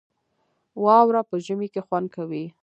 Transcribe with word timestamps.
واوره 0.83 1.21
په 1.29 1.35
ژمي 1.45 1.67
کې 1.73 1.81
خوند 1.87 2.07
کوي 2.15 2.45